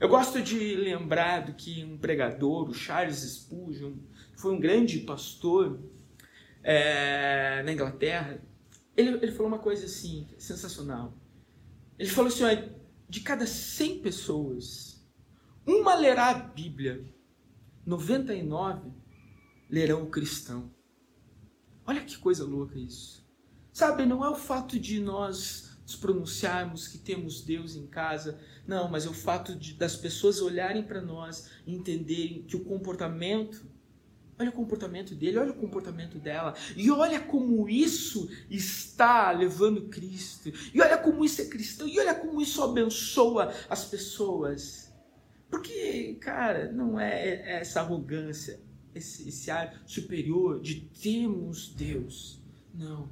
Eu 0.00 0.08
gosto 0.08 0.42
de 0.42 0.74
lembrar 0.74 1.46
do 1.46 1.54
que 1.54 1.84
um 1.84 1.96
pregador, 1.96 2.68
o 2.68 2.74
Charles 2.74 3.18
Spurgeon, 3.18 3.94
foi 4.36 4.52
um 4.52 4.60
grande 4.60 5.00
pastor 5.00 5.78
é, 6.62 7.62
na 7.62 7.72
Inglaterra, 7.72 8.42
ele, 8.96 9.18
ele 9.22 9.32
falou 9.32 9.48
uma 9.48 9.58
coisa 9.58 9.86
assim, 9.86 10.28
sensacional. 10.38 11.16
Ele 11.98 12.10
falou 12.10 12.28
assim: 12.28 12.44
de 13.08 13.20
cada 13.20 13.46
100 13.46 14.00
pessoas, 14.00 15.04
uma 15.66 15.94
lerá 15.94 16.30
a 16.30 16.34
Bíblia, 16.34 17.04
99 17.86 18.90
lerão 19.70 20.02
o 20.02 20.10
cristão. 20.10 20.70
Olha 21.92 22.00
que 22.00 22.16
coisa 22.16 22.42
louca 22.42 22.78
isso. 22.78 23.22
Sabe, 23.70 24.06
não 24.06 24.24
é 24.24 24.30
o 24.30 24.34
fato 24.34 24.80
de 24.80 24.98
nós 24.98 25.76
nos 25.82 25.94
pronunciarmos 25.94 26.88
que 26.88 26.96
temos 26.96 27.42
Deus 27.42 27.76
em 27.76 27.86
casa, 27.86 28.40
não, 28.66 28.88
mas 28.88 29.04
é 29.04 29.10
o 29.10 29.12
fato 29.12 29.54
de, 29.54 29.74
das 29.74 29.94
pessoas 29.94 30.40
olharem 30.40 30.82
para 30.82 31.02
nós 31.02 31.50
e 31.66 31.74
entenderem 31.74 32.44
que 32.44 32.56
o 32.56 32.64
comportamento 32.64 33.70
Olha 34.38 34.48
o 34.48 34.54
comportamento 34.54 35.14
dele, 35.14 35.36
olha 35.36 35.52
o 35.52 35.56
comportamento 35.56 36.18
dela. 36.18 36.54
E 36.74 36.90
olha 36.90 37.20
como 37.20 37.68
isso 37.68 38.28
está 38.50 39.30
levando 39.30 39.88
Cristo. 39.88 40.50
E 40.74 40.80
olha 40.80 40.96
como 40.96 41.22
isso 41.24 41.42
é 41.42 41.44
cristão. 41.44 41.86
E 41.86 42.00
olha 42.00 42.14
como 42.14 42.40
isso 42.40 42.62
abençoa 42.62 43.52
as 43.68 43.84
pessoas. 43.84 44.90
Porque, 45.50 46.14
cara, 46.14 46.72
não 46.72 46.98
é 46.98 47.60
essa 47.60 47.80
arrogância, 47.80 48.58
esse, 48.94 49.28
esse 49.28 49.50
ar 49.50 49.82
superior 49.86 50.60
de 50.60 50.80
termos 50.80 51.72
Deus. 51.74 52.42
Não. 52.74 53.08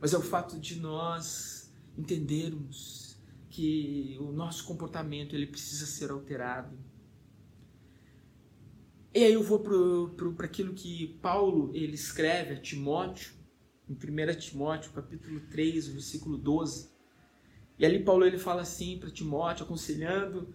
Mas 0.00 0.12
é 0.12 0.18
o 0.18 0.22
fato 0.22 0.58
de 0.58 0.80
nós 0.80 1.72
entendermos 1.96 3.18
que 3.48 4.16
o 4.20 4.32
nosso 4.32 4.64
comportamento 4.64 5.34
ele 5.34 5.46
precisa 5.46 5.86
ser 5.86 6.10
alterado 6.10 6.76
e 9.16 9.22
aí 9.22 9.32
eu 9.32 9.44
vou 9.44 9.60
para 9.60 10.44
aquilo 10.44 10.74
que 10.74 11.16
Paulo 11.22 11.70
ele 11.72 11.94
escreve 11.94 12.54
a 12.54 12.60
Timóteo, 12.60 13.32
em 13.88 13.92
1 13.92 14.40
Timóteo, 14.40 14.90
capítulo 14.90 15.38
3, 15.52 15.86
versículo 15.86 16.36
12. 16.36 16.90
E 17.78 17.86
ali 17.86 18.02
Paulo 18.02 18.26
ele 18.26 18.38
fala 18.38 18.62
assim 18.62 18.98
para 18.98 19.12
Timóteo, 19.12 19.66
aconselhando 19.66 20.52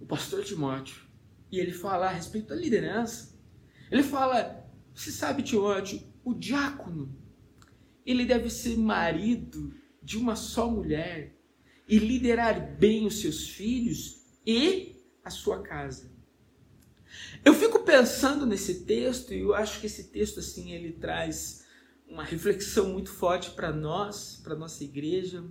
o 0.00 0.04
pastor 0.04 0.42
Timóteo. 0.42 1.00
E 1.52 1.60
ele 1.60 1.70
fala 1.70 2.06
a 2.06 2.10
respeito 2.10 2.48
da 2.48 2.56
liderança. 2.56 3.31
Ele 3.92 4.02
fala, 4.02 4.66
você 4.94 5.10
sabe 5.10 5.42
Timóteo, 5.42 6.02
o 6.24 6.32
diácono, 6.32 7.14
ele 8.06 8.24
deve 8.24 8.48
ser 8.48 8.78
marido 8.78 9.74
de 10.02 10.16
uma 10.16 10.34
só 10.34 10.66
mulher 10.66 11.36
e 11.86 11.98
liderar 11.98 12.74
bem 12.78 13.04
os 13.04 13.20
seus 13.20 13.46
filhos 13.46 14.24
e 14.46 14.96
a 15.22 15.28
sua 15.28 15.60
casa. 15.62 16.10
Eu 17.44 17.52
fico 17.52 17.80
pensando 17.80 18.46
nesse 18.46 18.84
texto 18.84 19.34
e 19.34 19.40
eu 19.40 19.54
acho 19.54 19.78
que 19.78 19.86
esse 19.86 20.04
texto 20.04 20.40
assim 20.40 20.72
ele 20.72 20.92
traz 20.92 21.66
uma 22.08 22.24
reflexão 22.24 22.94
muito 22.94 23.10
forte 23.10 23.50
para 23.50 23.70
nós, 23.70 24.40
para 24.42 24.56
nossa 24.56 24.82
igreja, 24.82 25.44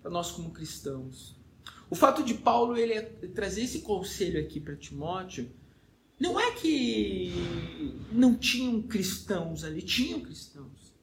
para 0.00 0.12
nós 0.12 0.30
como 0.30 0.52
cristãos. 0.52 1.36
O 1.90 1.96
fato 1.96 2.22
de 2.22 2.34
Paulo 2.34 2.76
ele 2.76 3.00
trazer 3.34 3.62
esse 3.62 3.80
conselho 3.80 4.40
aqui 4.40 4.60
para 4.60 4.76
Timóteo 4.76 5.50
não 6.20 6.38
é 6.38 6.52
que 6.52 7.32
não 8.12 8.36
tinham 8.36 8.82
cristãos 8.82 9.64
ali, 9.64 9.80
tinham 9.80 10.20
cristãos. 10.20 10.94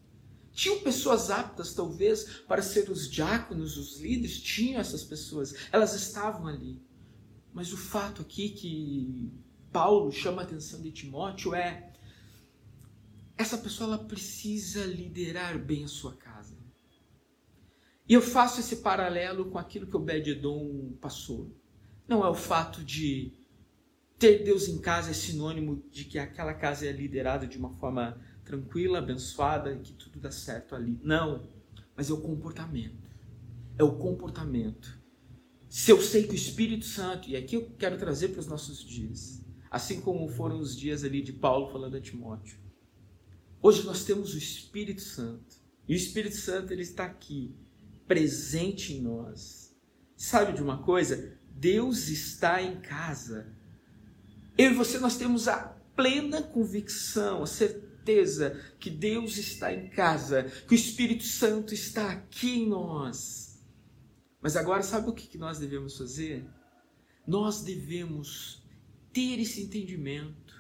Tinham 0.54 0.80
pessoas 0.80 1.30
aptas, 1.32 1.74
talvez, 1.74 2.24
para 2.48 2.62
ser 2.62 2.90
os 2.90 3.10
diáconos, 3.10 3.78
os 3.78 4.00
líderes, 4.00 4.40
tinham 4.40 4.80
essas 4.80 5.04
pessoas, 5.04 5.54
elas 5.72 5.94
estavam 5.96 6.48
ali. 6.48 6.80
Mas 7.54 7.74
o 7.74 7.78
fato 7.78 8.22
aqui 8.22 8.50
que 8.50 9.32
Paulo 9.72 10.12
chama 10.12 10.42
a 10.42 10.46
atenção 10.46 10.82
de 10.82 10.92
Timóteo 10.92 11.54
é 11.54 11.92
essa 13.36 13.58
pessoa 13.58 13.94
ela 13.96 14.04
precisa 14.06 14.86
liderar 14.86 15.60
bem 15.60 15.84
a 15.84 15.88
sua 15.88 16.14
casa. 16.14 16.56
E 18.08 18.14
eu 18.14 18.22
faço 18.22 18.60
esse 18.60 18.78
paralelo 18.78 19.46
com 19.52 19.58
aquilo 19.58 19.86
que 19.86 19.96
o 19.96 20.00
Bededon 20.00 20.94
passou. 21.02 21.52
Não 22.08 22.26
é 22.26 22.30
o 22.30 22.36
fato 22.36 22.84
de 22.84 23.34
ter 24.18 24.44
Deus 24.44 24.68
em 24.68 24.80
casa 24.80 25.12
é 25.12 25.14
sinônimo 25.14 25.84
de 25.92 26.06
que 26.06 26.18
aquela 26.18 26.54
casa 26.54 26.86
é 26.86 26.92
liderada 26.92 27.46
de 27.46 27.58
uma 27.58 27.70
forma 27.72 28.20
tranquila, 28.44 29.00
abençoada, 29.00 29.74
e 29.74 29.80
que 29.80 29.94
tudo 29.94 30.20
dá 30.20 30.32
certo 30.32 30.74
ali. 30.74 31.00
Não, 31.04 31.48
mas 31.96 32.10
é 32.10 32.14
o 32.14 32.22
comportamento. 32.22 33.08
É 33.78 33.84
o 33.84 33.98
comportamento. 33.98 34.98
Se 35.70 35.92
eu 35.92 36.02
sei 36.02 36.24
que 36.24 36.34
o 36.34 36.36
Espírito 36.36 36.86
Santo, 36.86 37.30
e 37.30 37.36
aqui 37.36 37.56
eu 37.56 37.70
quero 37.78 37.98
trazer 37.98 38.30
para 38.30 38.40
os 38.40 38.48
nossos 38.48 38.84
dias, 38.84 39.44
assim 39.70 40.02
como 40.02 40.30
foram 40.30 40.60
os 40.60 40.76
dias 40.76 41.04
ali 41.04 41.22
de 41.22 41.34
Paulo 41.34 41.72
falando 41.72 41.98
a 41.98 42.02
Timóteo. 42.02 42.58
Hoje 43.62 43.84
nós 43.84 44.04
temos 44.06 44.34
o 44.34 44.38
Espírito 44.38 45.02
Santo. 45.02 45.58
E 45.88 45.94
o 45.94 45.98
Espírito 45.98 46.36
Santo 46.36 46.72
ele 46.72 46.82
está 46.82 47.06
aqui, 47.06 47.56
presente 48.08 48.94
em 48.94 49.02
nós. 49.02 49.76
Sabe 50.16 50.54
de 50.54 50.64
uma 50.64 50.82
coisa? 50.84 51.38
Deus 51.50 52.08
está 52.08 52.62
em 52.62 52.80
casa. 52.80 53.57
Eu 54.58 54.72
e 54.72 54.74
você 54.74 54.98
nós 54.98 55.18
temos 55.18 55.48
a 55.48 55.58
plena 55.96 56.42
convicção, 56.42 57.44
a 57.44 57.48
certeza 57.48 58.60
que 58.80 58.90
Deus 58.90 59.38
está 59.38 59.72
em 59.72 59.88
casa, 59.90 60.46
que 60.68 60.74
o 60.74 60.76
Espírito 60.76 61.24
Santo 61.24 61.76
está 61.76 62.12
aqui 62.12 62.62
em 62.62 62.68
nós. 62.68 63.64
Mas 64.42 64.56
agora 64.56 64.82
sabe 64.82 65.10
o 65.10 65.14
que 65.14 65.38
nós 65.38 65.60
devemos 65.60 65.96
fazer? 65.96 66.44
Nós 67.28 67.62
devemos 67.62 68.64
ter 69.14 69.40
esse 69.40 69.62
entendimento 69.62 70.56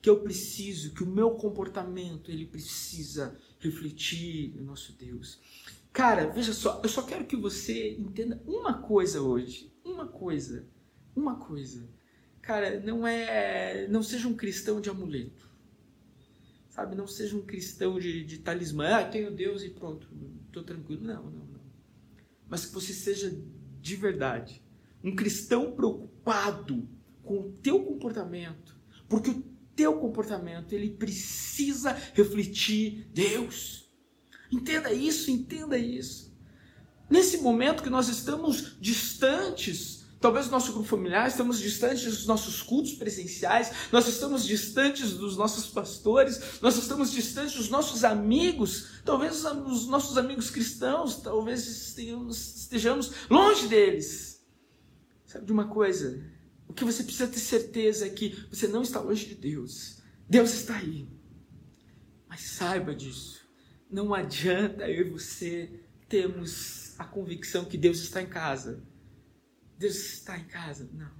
que 0.00 0.08
eu 0.08 0.20
preciso, 0.20 0.94
que 0.94 1.02
o 1.02 1.10
meu 1.10 1.32
comportamento 1.32 2.30
ele 2.30 2.46
precisa 2.46 3.36
refletir 3.58 4.54
no 4.54 4.62
nosso 4.62 4.92
Deus. 4.92 5.40
Cara, 5.92 6.28
veja 6.28 6.52
só, 6.52 6.80
eu 6.80 6.88
só 6.88 7.02
quero 7.02 7.26
que 7.26 7.36
você 7.36 7.96
entenda 7.96 8.40
uma 8.46 8.74
coisa 8.82 9.20
hoje, 9.20 9.72
uma 9.84 10.06
coisa, 10.06 10.68
uma 11.16 11.36
coisa. 11.36 11.88
Cara, 12.46 12.78
não 12.78 13.04
é, 13.04 13.88
não 13.88 14.04
seja 14.04 14.28
um 14.28 14.36
cristão 14.36 14.80
de 14.80 14.88
amuleto. 14.88 15.50
Sabe, 16.68 16.94
não 16.94 17.08
seja 17.08 17.36
um 17.36 17.44
cristão 17.44 17.98
de, 17.98 18.24
de 18.24 18.38
talismã, 18.38 18.98
ah, 18.98 19.04
tenho 19.04 19.34
Deus 19.34 19.64
e 19.64 19.70
pronto, 19.70 20.08
estou 20.46 20.62
tranquilo. 20.62 21.02
Não, 21.02 21.24
não, 21.24 21.44
não. 21.44 21.60
Mas 22.48 22.64
que 22.64 22.72
você 22.72 22.92
seja 22.92 23.36
de 23.80 23.96
verdade 23.96 24.62
um 25.02 25.16
cristão 25.16 25.72
preocupado 25.72 26.88
com 27.24 27.40
o 27.40 27.52
teu 27.52 27.82
comportamento, 27.82 28.76
porque 29.08 29.30
o 29.30 29.42
teu 29.74 29.98
comportamento 29.98 30.72
ele 30.72 30.90
precisa 30.90 31.92
refletir 32.14 33.08
Deus. 33.12 33.90
Entenda 34.52 34.92
isso, 34.92 35.32
entenda 35.32 35.76
isso. 35.76 36.32
Nesse 37.10 37.38
momento 37.38 37.82
que 37.82 37.90
nós 37.90 38.08
estamos 38.08 38.80
distantes, 38.80 39.95
talvez 40.26 40.46
do 40.46 40.50
nosso 40.50 40.72
grupo 40.72 40.88
familiar, 40.88 41.28
estamos 41.28 41.60
distantes 41.60 42.02
dos 42.02 42.26
nossos 42.26 42.60
cultos 42.60 42.94
presenciais, 42.94 43.70
nós 43.92 44.08
estamos 44.08 44.44
distantes 44.44 45.12
dos 45.12 45.36
nossos 45.36 45.68
pastores, 45.68 46.60
nós 46.60 46.76
estamos 46.76 47.12
distantes 47.12 47.54
dos 47.54 47.68
nossos 47.68 48.02
amigos, 48.02 49.02
talvez 49.04 49.44
os 49.44 49.86
nossos 49.86 50.18
amigos 50.18 50.50
cristãos, 50.50 51.18
talvez 51.18 51.64
estejamos 51.96 53.12
longe 53.30 53.68
deles. 53.68 54.44
Sabe 55.24 55.46
de 55.46 55.52
uma 55.52 55.68
coisa? 55.68 56.20
O 56.66 56.74
que 56.74 56.84
você 56.84 57.04
precisa 57.04 57.28
ter 57.28 57.38
certeza 57.38 58.06
é 58.06 58.10
que 58.10 58.48
você 58.50 58.66
não 58.66 58.82
está 58.82 58.98
longe 58.98 59.26
de 59.26 59.36
Deus. 59.36 60.02
Deus 60.28 60.52
está 60.54 60.74
aí. 60.74 61.08
Mas 62.28 62.40
saiba 62.40 62.92
disso. 62.92 63.46
Não 63.88 64.12
adianta 64.12 64.90
eu 64.90 65.06
e 65.06 65.10
você 65.10 65.84
termos 66.08 66.98
a 66.98 67.04
convicção 67.04 67.64
que 67.64 67.78
Deus 67.78 68.00
está 68.00 68.20
em 68.20 68.26
casa. 68.26 68.82
Deus 69.78 69.96
está 69.96 70.38
em 70.38 70.44
casa. 70.44 70.88
Não. 70.92 71.10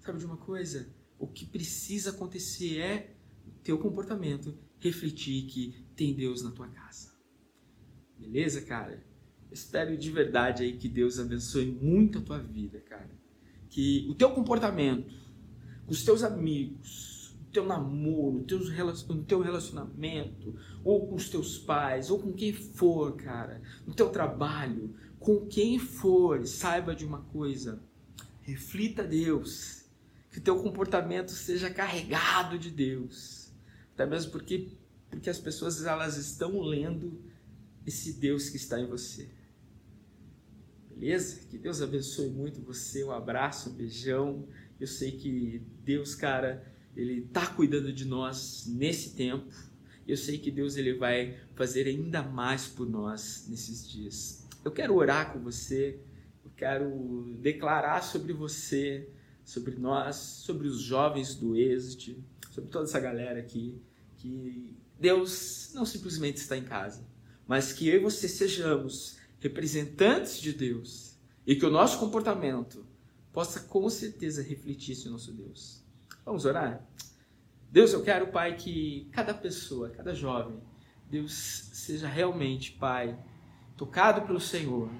Sabe 0.00 0.18
de 0.18 0.26
uma 0.26 0.36
coisa? 0.36 0.94
O 1.18 1.26
que 1.26 1.46
precisa 1.46 2.10
acontecer 2.10 2.78
é 2.78 3.16
o 3.46 3.50
teu 3.62 3.78
comportamento 3.78 4.56
refletir 4.78 5.46
que 5.46 5.86
tem 5.96 6.14
Deus 6.14 6.42
na 6.42 6.50
tua 6.50 6.68
casa. 6.68 7.12
Beleza, 8.18 8.62
cara? 8.62 9.04
Espero 9.50 9.96
de 9.96 10.10
verdade 10.10 10.62
aí 10.62 10.76
que 10.76 10.88
Deus 10.88 11.18
abençoe 11.18 11.66
muito 11.66 12.18
a 12.18 12.22
tua 12.22 12.38
vida, 12.38 12.80
cara 12.80 13.18
que 13.68 14.06
o 14.08 14.14
teu 14.14 14.30
comportamento 14.30 15.14
com 15.86 15.92
os 15.92 16.04
teus 16.04 16.22
amigos, 16.22 17.34
o 17.48 17.52
teu 17.52 17.64
namoro, 17.64 18.38
o 18.38 19.24
teu 19.24 19.40
relacionamento, 19.40 20.54
ou 20.84 21.06
com 21.06 21.14
os 21.14 21.28
teus 21.28 21.58
pais, 21.58 22.10
ou 22.10 22.18
com 22.18 22.32
quem 22.32 22.52
for, 22.52 23.16
cara, 23.16 23.62
no 23.86 23.94
teu 23.94 24.10
trabalho, 24.10 24.94
com 25.18 25.46
quem 25.46 25.78
for, 25.78 26.46
saiba 26.46 26.94
de 26.94 27.04
uma 27.04 27.20
coisa, 27.22 27.82
reflita 28.42 29.02
Deus, 29.04 29.84
que 30.30 30.40
teu 30.40 30.62
comportamento 30.62 31.30
seja 31.30 31.70
carregado 31.70 32.58
de 32.58 32.70
Deus, 32.70 33.52
até 33.94 34.06
mesmo 34.06 34.30
porque, 34.30 34.68
porque 35.10 35.28
as 35.28 35.38
pessoas 35.38 35.84
elas 35.84 36.16
estão 36.16 36.60
lendo 36.60 37.20
esse 37.86 38.12
Deus 38.12 38.48
que 38.48 38.56
está 38.56 38.78
em 38.78 38.86
você. 38.86 39.28
Beleza? 40.90 41.40
Que 41.48 41.56
Deus 41.56 41.80
abençoe 41.80 42.28
muito 42.28 42.60
você. 42.60 43.04
Um 43.04 43.12
abraço, 43.12 43.70
um 43.70 43.72
beijão. 43.72 44.48
Eu 44.80 44.86
sei 44.86 45.12
que 45.12 45.62
Deus, 45.84 46.14
cara, 46.14 46.74
ele 46.96 47.22
tá 47.22 47.46
cuidando 47.46 47.92
de 47.92 48.04
nós 48.04 48.66
nesse 48.66 49.14
tempo. 49.14 49.54
Eu 50.06 50.16
sei 50.16 50.38
que 50.38 50.50
Deus 50.50 50.76
ele 50.76 50.94
vai 50.94 51.38
fazer 51.54 51.86
ainda 51.86 52.22
mais 52.22 52.66
por 52.66 52.88
nós 52.88 53.46
nesses 53.48 53.88
dias. 53.88 54.47
Eu 54.68 54.72
quero 54.72 54.94
orar 54.94 55.32
com 55.32 55.38
você. 55.40 55.98
Eu 56.44 56.50
quero 56.54 57.34
declarar 57.40 58.02
sobre 58.02 58.34
você, 58.34 59.08
sobre 59.42 59.76
nós, 59.76 60.16
sobre 60.16 60.68
os 60.68 60.78
jovens 60.78 61.34
do 61.34 61.56
Êxito, 61.56 62.22
sobre 62.50 62.70
toda 62.70 62.84
essa 62.84 63.00
galera 63.00 63.40
aqui, 63.40 63.80
que 64.18 64.76
Deus 65.00 65.70
não 65.74 65.86
simplesmente 65.86 66.36
está 66.36 66.54
em 66.54 66.64
casa, 66.64 67.02
mas 67.46 67.72
que 67.72 67.88
eu 67.88 67.96
e 67.96 67.98
você 67.98 68.28
sejamos 68.28 69.16
representantes 69.40 70.38
de 70.38 70.52
Deus 70.52 71.16
e 71.46 71.56
que 71.56 71.64
o 71.64 71.70
nosso 71.70 71.98
comportamento 71.98 72.84
possa 73.32 73.60
com 73.60 73.88
certeza 73.88 74.42
refletir 74.42 74.92
esse 74.92 75.08
nosso 75.08 75.32
Deus. 75.32 75.82
Vamos 76.26 76.44
orar? 76.44 76.86
Deus, 77.72 77.94
eu 77.94 78.02
quero, 78.02 78.28
Pai, 78.30 78.54
que 78.54 79.08
cada 79.12 79.32
pessoa, 79.32 79.88
cada 79.88 80.14
jovem, 80.14 80.60
Deus 81.10 81.32
seja 81.32 82.06
realmente, 82.06 82.72
Pai, 82.72 83.18
tocado 83.78 84.22
pelo 84.22 84.40
Senhor, 84.40 84.90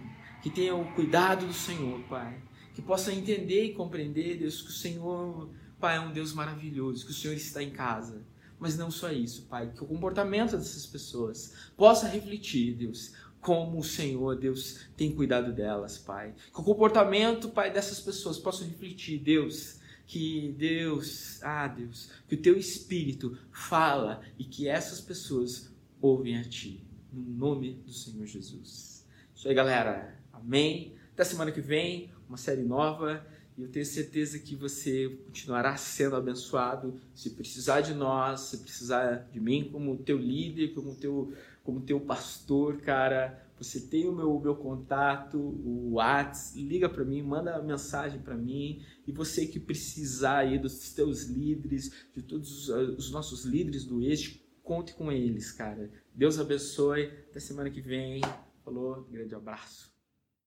que 0.40 0.48
tenha 0.48 0.74
o 0.74 0.94
cuidado 0.94 1.44
do 1.44 1.52
Senhor, 1.52 2.00
Pai, 2.04 2.40
que 2.72 2.80
possa 2.80 3.12
entender 3.12 3.64
e 3.64 3.74
compreender, 3.74 4.38
Deus, 4.38 4.62
que 4.62 4.68
o 4.68 4.72
Senhor, 4.72 5.50
Pai, 5.80 5.96
é 5.96 6.00
um 6.00 6.12
Deus 6.12 6.32
maravilhoso, 6.32 7.04
que 7.04 7.10
o 7.10 7.14
Senhor 7.14 7.34
está 7.34 7.60
em 7.60 7.70
casa. 7.70 8.22
Mas 8.56 8.78
não 8.78 8.90
só 8.90 9.10
isso, 9.10 9.42
Pai, 9.42 9.72
que 9.74 9.82
o 9.82 9.86
comportamento 9.86 10.56
dessas 10.56 10.86
pessoas 10.86 11.54
possa 11.76 12.06
refletir, 12.06 12.74
Deus, 12.74 13.12
como 13.40 13.78
o 13.78 13.84
Senhor, 13.84 14.36
Deus, 14.36 14.86
tem 14.96 15.12
cuidado 15.12 15.52
delas, 15.52 15.98
Pai. 15.98 16.34
Que 16.52 16.60
o 16.60 16.64
comportamento, 16.64 17.48
Pai, 17.48 17.72
dessas 17.72 18.00
pessoas 18.00 18.38
possa 18.38 18.64
refletir, 18.64 19.18
Deus, 19.18 19.80
que 20.06 20.54
Deus, 20.56 21.42
ah, 21.42 21.66
Deus, 21.66 22.10
que 22.28 22.36
o 22.36 22.40
teu 22.40 22.56
Espírito 22.56 23.36
fala 23.50 24.22
e 24.38 24.44
que 24.44 24.68
essas 24.68 25.00
pessoas 25.00 25.68
ouvem 26.00 26.38
a 26.38 26.44
Ti. 26.44 26.87
No 27.12 27.22
nome 27.22 27.74
do 27.86 27.92
Senhor 27.92 28.26
Jesus. 28.26 29.06
Isso 29.34 29.48
aí, 29.48 29.54
galera. 29.54 30.18
Amém. 30.32 30.94
Até 31.12 31.24
semana 31.24 31.50
que 31.50 31.60
vem, 31.60 32.10
uma 32.28 32.36
série 32.36 32.62
nova. 32.62 33.26
E 33.56 33.62
eu 33.62 33.68
tenho 33.68 33.84
certeza 33.84 34.38
que 34.38 34.54
você 34.54 35.08
continuará 35.26 35.76
sendo 35.76 36.14
abençoado. 36.14 37.00
Se 37.14 37.30
precisar 37.30 37.80
de 37.80 37.92
nós, 37.92 38.40
se 38.40 38.58
precisar 38.58 39.28
de 39.32 39.40
mim 39.40 39.68
como 39.72 39.96
teu 39.96 40.16
líder, 40.16 40.74
como 40.74 40.94
teu, 40.94 41.32
como 41.64 41.80
teu 41.80 41.98
pastor, 41.98 42.76
cara, 42.78 43.44
você 43.58 43.80
tem 43.80 44.06
o 44.08 44.12
meu, 44.12 44.38
meu 44.38 44.54
contato, 44.54 45.36
o 45.36 45.94
WhatsApp, 45.94 46.62
liga 46.62 46.88
para 46.88 47.04
mim, 47.04 47.20
manda 47.22 47.60
mensagem 47.60 48.20
para 48.20 48.36
mim. 48.36 48.80
E 49.06 49.10
você 49.10 49.44
que 49.46 49.58
precisar 49.58 50.38
aí 50.38 50.58
dos 50.58 50.92
teus 50.92 51.24
líderes, 51.24 51.90
de 52.14 52.22
todos 52.22 52.68
os, 52.68 52.98
os 52.98 53.10
nossos 53.10 53.44
líderes 53.44 53.84
do 53.84 54.00
Eixo, 54.00 54.38
conte 54.68 54.92
com 54.92 55.10
eles, 55.10 55.50
cara. 55.50 55.90
Deus 56.14 56.38
abençoe. 56.38 57.06
Até 57.30 57.40
semana 57.40 57.70
que 57.70 57.80
vem. 57.80 58.20
Falou, 58.62 59.02
grande 59.04 59.34
abraço. 59.34 59.97